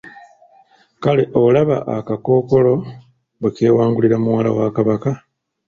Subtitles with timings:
[1.03, 2.73] Kale olaba akakookolo
[3.39, 5.11] bwe kewangulira muwala wa kabaka.